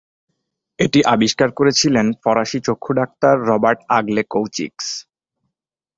এটি 0.79 0.99
আবিষ্কার 1.13 1.49
করেছিলেন 1.51 2.05
ফরাসি 2.23 2.59
চক্ষু-ডাক্তার 2.67 3.35
রবার্ট-আগলে 3.49 4.21
কৌচিক্স। 4.33 4.87